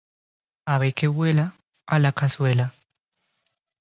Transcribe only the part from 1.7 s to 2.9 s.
a la cazuela